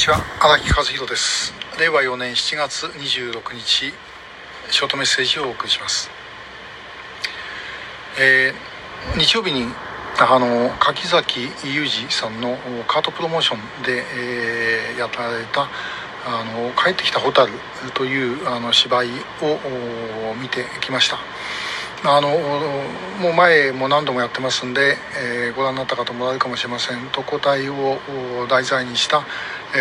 [0.00, 0.24] ちは。
[0.40, 1.52] 荒木和弘です。
[1.78, 3.92] 令和4年7月26日
[4.70, 6.08] ショートメッセージをお送りします、
[8.18, 9.66] えー、日曜日に
[10.18, 12.56] あの柿崎裕二さんの
[12.88, 15.68] カートプロモーションで、えー、やられた
[16.26, 17.52] あの帰ってきた蛍
[17.92, 21.18] というあの芝居を見てきました。
[22.02, 22.30] あの
[23.20, 27.08] もう前も何度もやってますんで、えー、ご覧になった方もられるかもしれません。
[27.12, 27.98] 特攻隊を
[28.48, 29.20] 題材にした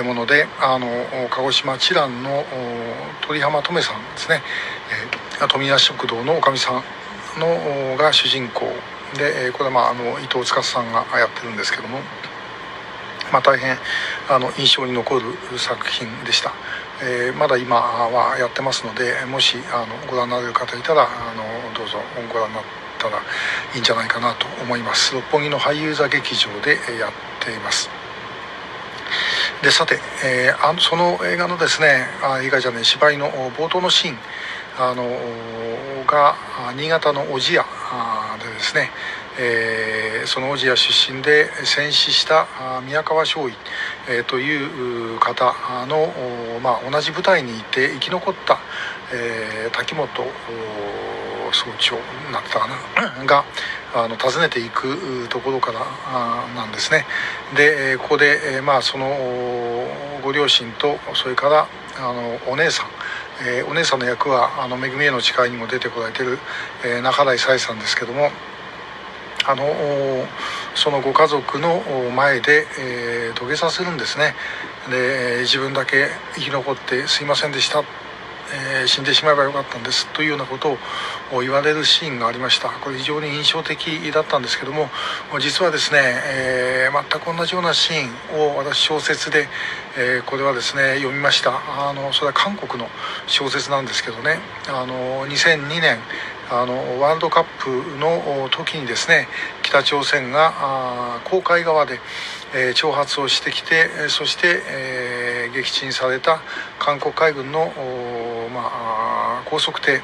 [0.04, 0.88] ものであの
[1.30, 2.44] 鹿児島知覧の
[3.26, 4.42] 鳥浜留さんですね、
[5.40, 6.84] えー、富谷食堂のおかみさん
[7.40, 8.66] のが主人公。
[9.18, 11.98] でこれは、まあ、あの伊藤司さんがやってるんですけども、
[13.32, 13.76] まあ、大変
[14.30, 16.54] あの印象に残る作品でした。
[17.02, 21.98] えー、まだ今はやってますのでもしあのご覧になれる方いたらあのどうぞ
[22.32, 22.64] ご覧になっ
[22.98, 23.18] たら
[23.74, 25.14] いいんじゃないかなと思います。
[25.14, 27.12] 六本木の俳優座劇場でやっ
[27.44, 27.90] ています。
[29.64, 34.18] でさて、えー、あのその映画のですねあ映画じゃね芝居の冒頭のシーン
[34.78, 35.04] あの
[36.06, 36.36] が
[36.76, 37.79] 新潟の小千谷
[38.44, 38.92] でですね
[39.42, 42.46] えー、その小千谷出身で戦死した
[42.86, 43.54] 宮川少尉、
[44.10, 45.56] えー、という方
[45.88, 46.12] の、
[46.62, 48.60] まあ、同じ部隊にいて生き残った、
[49.14, 50.10] えー、滝本
[51.54, 51.96] 総長
[52.32, 52.68] なったか
[53.18, 53.46] な が
[53.96, 55.80] あの訪ねていくところから
[56.54, 57.06] なんですね。
[57.56, 59.88] でここで、まあその
[60.22, 61.68] ご両親とそれから
[61.98, 62.88] あのお姉さん
[63.42, 66.40] えー、お姉さんの役は「あの恵みへの誓い」にも出てこられてる、
[66.84, 68.32] えー、中台沙さんですけども
[69.46, 70.28] あの
[70.76, 71.82] そのご家族の
[72.16, 74.36] 前で、えー、土下座するんですね。
[74.90, 77.84] で自分だけ生き残ってすいませんでした、
[78.54, 80.78] えー、死んでしまえばよかったんですというようなこと
[81.32, 82.70] を言われるシーンがありました。
[82.70, 84.90] これ非常に印象的だったんですけども
[85.40, 89.48] 実はですね、えー、全く同じようなシーンを私小説で、
[89.98, 91.52] えー、これはですね読みました。
[91.90, 92.90] あのそれは韓国の
[93.28, 94.40] 小説なんですけどね。
[94.68, 96.00] あの2002年
[96.52, 99.28] あのワールドカップの時にですね
[99.62, 102.00] 北朝鮮が公海側で、
[102.56, 106.42] えー、挑発をしてきてそして、えー、撃沈された
[106.80, 107.72] 韓国海軍の、
[108.60, 110.02] まあ、高速艇。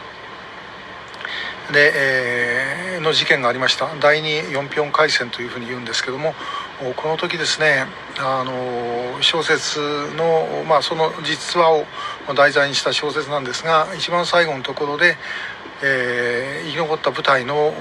[1.71, 3.89] で、えー、の事件がありました。
[3.99, 6.35] 第2四平海戦というふうに言うんですけども
[6.97, 7.87] この時ですね
[8.19, 9.79] あの小説
[10.15, 11.85] の、まあ、その実話を
[12.35, 15.17] 題材にした小説なんですが一番最後のところで
[15.83, 17.73] えー、生き残った部隊の,、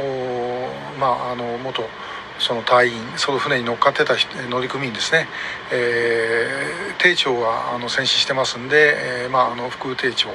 [0.98, 1.88] まあ、あの元
[2.38, 4.14] その隊員その船に乗っかってた
[4.50, 5.28] 乗組員ですね、
[5.72, 10.32] えー、艇長はあの戦死してますんで、えーまあ、あの副艇長を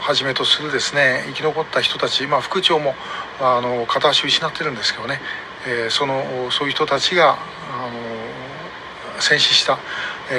[0.00, 2.94] はじめとするですね生き残った人たち、まあ、副長も
[3.40, 5.20] あの片足失ってるんですけどね、
[5.66, 9.78] えー、そのそういう人たちがあの戦死した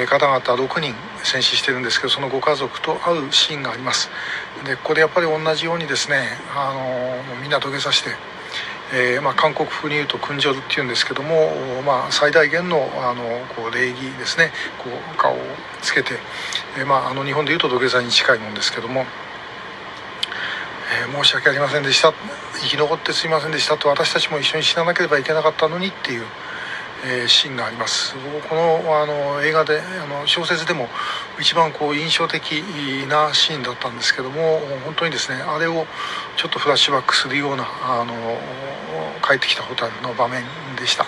[0.06, 0.94] 方々6人
[1.24, 4.10] 戦死してるんですけどそのご家族と会うシーンがあります。
[4.64, 8.10] でここでやっぱり同じようにですねあのみんな土下座して、
[8.92, 11.52] えーまあ、韓国風に言うと「訓ジョル」っていうんですけども、
[11.86, 13.22] まあ、最大限のあの
[13.54, 15.38] こう礼儀ですねこう顔を
[15.80, 16.14] つけて、
[16.76, 19.06] えーまあ、あの日本で言うと土下座に近いもんですけども。
[20.92, 22.12] えー、申し訳ありませんでした
[22.54, 26.24] 生き残ってすいませんでしたと私たちも一緒に死ななければいけなかったのにっていう
[27.04, 28.14] えー、シーンがあります
[28.48, 30.88] このあの映画であの小説でも
[31.40, 32.52] 一番こう印象的
[33.08, 35.86] なシーンだったんですけども本当にですねあれを
[36.36, 38.14] ちょっとフラッシュバックするようなあの
[39.26, 40.44] 帰ってきた蛍の場面
[40.76, 41.06] でした。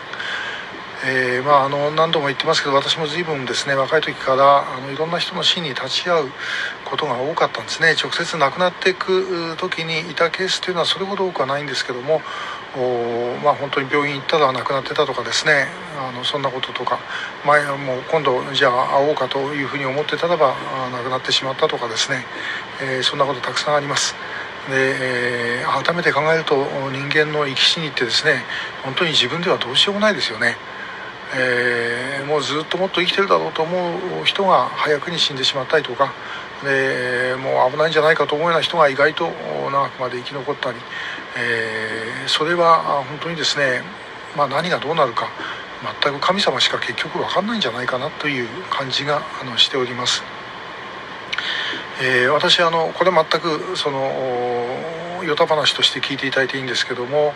[1.05, 6.31] えー、まあ、あの何度も言ってますけど私も随分ですね若い時からあのいろんな人の死に立ち会う
[6.85, 12.21] ことが多かったんですね直接亡くなっていく時にいたケースというのはそれほど多くはないんですけども
[13.45, 15.67] まあ、本当に病院行ったら亡くなってたとかですね
[15.99, 16.99] あのそんなこととか
[17.45, 20.55] 前もう今度じゃあ会おうかというふうに思ってたらば
[20.91, 22.25] 亡くなってしまったとかですね、
[22.81, 24.15] えー、そんなことたくさんあります。
[24.71, 26.55] で、えー、改めて考えると
[26.93, 28.45] 人間の生き死にってですね
[28.85, 30.57] 本当に自分ではどうしようもないですよね。
[31.35, 36.13] えー、もうずっともっと生きてるだろうと思う人が早くに死んでしまったりとか
[36.63, 39.31] でもう危ないんじゃないかと思うような人が意外と
[39.71, 40.79] 長くまで生き残ったり、
[41.39, 43.83] えー、それは本当にですね、
[44.37, 45.29] まあ、何がどうなるか
[46.03, 50.23] 全く神様しか結局分かんないんじゃないかなという感じがあのしております。
[52.01, 54.01] えー、私あのこれ全くその
[55.23, 57.33] 与太話として聞いていただいていいんですけども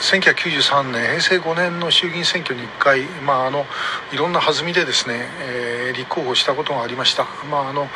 [0.00, 3.66] 1993年平成5年の衆議院選挙に1回、まあ、あの
[4.12, 7.88] いろんな弾みでですね、えー、立候補したことがありました、まあ、あの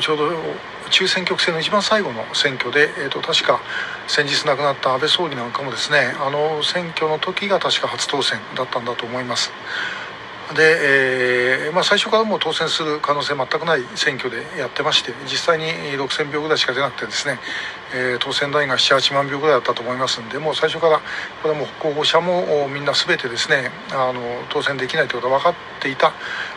[0.00, 0.32] ちょうど
[0.90, 3.60] 中選挙区制の一番最後の選挙で、えーと、確か
[4.06, 9.50] 先日亡くなった安倍総理なんかもですねあの選挙の時が確か初当選だったんだと思います。
[10.54, 15.64] で、えーまあ、最初からもう当選する可能性全くない選挙でやってまして実際に
[15.98, 17.38] 6000票ぐらいしか出なくてですね、
[17.92, 21.00] えー、当選ラインが78万票ぐらいだったと思いますんでもう最初から
[21.42, 24.20] これも候補者もみんな全てですねあの
[24.50, 26.12] 当選できないということが分かっていた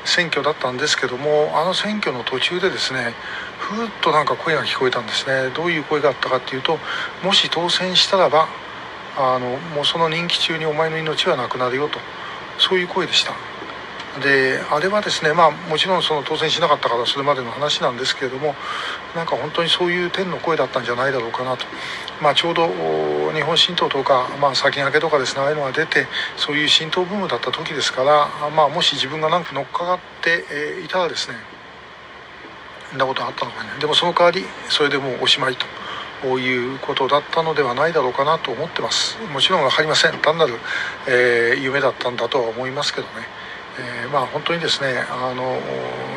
[0.06, 3.13] 選挙だったんですけどもあの選挙の途中でですね
[3.57, 6.77] ふっとなんか声が聞こえたんですねどういう声があったかっていうと
[7.24, 8.47] もし当選したらば
[9.18, 11.97] あのもうその任期中にお前の命はなくなるよと
[12.59, 13.49] そういう声でした。
[14.19, 18.56] であれはですねまあもちろんその当選しなかったからそれまでの話なんですけれども
[19.16, 21.66] なんか本当にそういう天の声だったんじゃないだろうかなと、
[22.21, 22.68] まあ、ちょうど
[23.33, 26.07] 日本新党とか、まあ、先駆けとかですねああいうのが出て
[26.38, 31.36] そういう浸透ブームだった時ですから、まあ、もし自分が何か乗っかかっていたらですね
[32.89, 33.69] そんなことがあったのかね。
[33.80, 35.66] でもその代わりそれでもうおしまいと。
[36.21, 39.18] こういうことだったのではないだろうかなと思ってます。
[39.31, 40.19] もちろん分かりません。
[40.19, 40.56] 単なる、
[41.07, 43.13] えー、夢だったんだとは思いますけどね。
[43.80, 45.58] えー、まあ本当にですねあの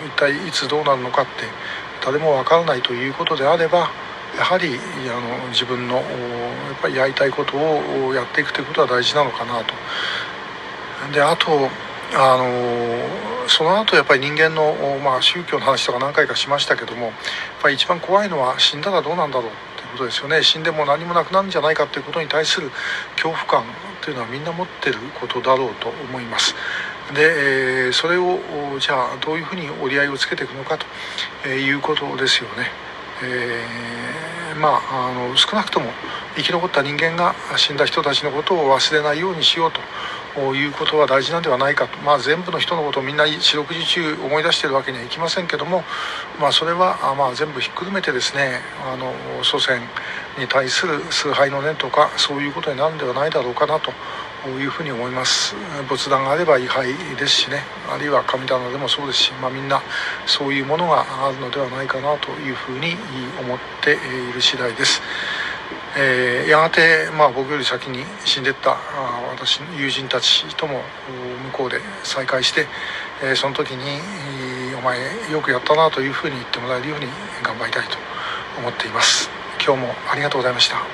[0.06, 1.30] 一体いつどうなるのかって
[2.04, 3.90] 誰も分からないということであれば
[4.36, 4.78] やはり
[5.08, 6.04] あの自分のやっ
[6.80, 9.74] ぱりやりたいことをやっていくということは大事なのかなと。
[11.12, 11.68] であと
[12.14, 17.12] あのその後やっぱり人間の、まあ、宗教の話とか何回かしましたけどもやっ
[17.60, 22.70] ぱり一番怖いのは死んだらどうなんだろうっていうことですよね死んでも何もなくなるんじゃないかということに対する
[23.16, 23.64] 恐怖感
[24.00, 26.54] というのはみんな持ってることだろうと思います。
[27.14, 28.38] で、えそれを
[28.80, 32.70] じゃあどういうふうに折り合いをつけていくのかということですよね。
[33.22, 35.90] えー、まああの少なくとも
[36.36, 39.80] 生き残った人間が死んだ人たちのことを忘れないようにしようと
[40.40, 45.82] いうことは大事なんではないかと、まあ、全部の人のことをみんな四六時中思い出しているわけにはいきませんけども、
[46.40, 49.12] まあ、それはまあ全部ひっくるめてですねあの
[49.44, 49.80] 祖先
[50.38, 53.92] に対する崇拝の念とかそういうことになるんではないだろうかなと
[54.48, 55.54] いうふうに思います。
[55.88, 57.62] 仏壇があれば位牌ですしね。
[57.88, 59.80] あるいは神棚でもそうですし、まあ、みんな
[60.26, 62.96] そういうものがあるのではないかなというふうに
[63.40, 65.00] 思っている次第です。
[65.96, 68.78] えー、やがて、まあ、僕より先に死んでった
[69.30, 70.80] 私の友人たちとも
[71.46, 72.66] 向こうで再会して、
[73.22, 74.00] えー、その時に
[74.78, 74.98] 「お前
[75.30, 77.06] よくやったな」というふうに言ってもらえるように
[77.42, 77.98] 頑張りたいと
[78.58, 79.30] 思っています。
[79.64, 80.82] 今日もありがとうございました。